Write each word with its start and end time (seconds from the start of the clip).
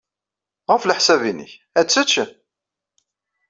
Ɣef 0.71 0.83
leḥsab-nnek, 0.85 1.51
ad 1.79 1.87
tečč? 1.87 2.13